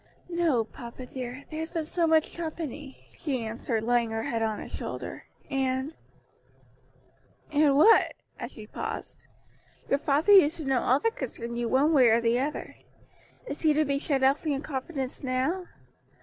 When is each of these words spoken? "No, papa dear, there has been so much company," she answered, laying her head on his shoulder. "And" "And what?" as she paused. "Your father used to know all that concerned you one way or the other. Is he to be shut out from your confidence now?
"No, 0.29 0.63
papa 0.63 1.05
dear, 1.05 1.43
there 1.51 1.59
has 1.59 1.69
been 1.69 1.83
so 1.83 2.07
much 2.07 2.35
company," 2.35 3.05
she 3.13 3.45
answered, 3.45 3.83
laying 3.83 4.09
her 4.09 4.23
head 4.23 4.41
on 4.41 4.57
his 4.57 4.73
shoulder. 4.75 5.27
"And" 5.47 5.95
"And 7.51 7.77
what?" 7.77 8.15
as 8.39 8.53
she 8.53 8.65
paused. 8.65 9.25
"Your 9.91 9.99
father 9.99 10.33
used 10.33 10.57
to 10.57 10.65
know 10.65 10.81
all 10.81 10.99
that 11.01 11.15
concerned 11.15 11.59
you 11.59 11.69
one 11.69 11.93
way 11.93 12.07
or 12.09 12.19
the 12.19 12.39
other. 12.39 12.77
Is 13.45 13.61
he 13.61 13.73
to 13.73 13.85
be 13.85 13.99
shut 13.99 14.23
out 14.23 14.39
from 14.39 14.49
your 14.53 14.61
confidence 14.61 15.21
now? 15.21 15.65